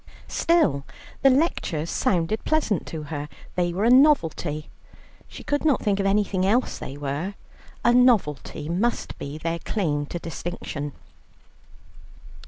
Still, 0.27 0.83
the 1.21 1.29
lectures 1.29 1.91
sounded 1.91 2.43
pleasant 2.43 2.87
to 2.87 3.03
her; 3.13 3.29
they 3.53 3.71
were 3.71 3.83
a 3.85 3.91
novelty, 3.91 4.49
they 4.53 4.57
were 4.61 5.25
she 5.27 5.43
could 5.43 5.63
not 5.63 5.79
think 5.79 5.99
of 5.99 6.07
anything 6.07 6.43
else 6.43 6.79
they 6.79 6.97
were 6.97 7.35
a 7.85 7.93
novelty 7.93 8.67
must 8.67 9.15
be 9.19 9.37
their 9.37 9.59
claim 9.59 10.07
to 10.07 10.17
distinction. 10.17 10.93